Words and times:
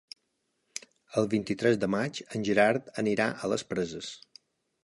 El 1.21 1.29
vint-i-tres 1.33 1.77
de 1.83 1.89
maig 1.97 2.23
en 2.31 2.47
Gerard 2.49 2.91
anirà 3.05 3.31
a 3.45 3.55
les 3.55 3.67
Preses. 3.75 4.11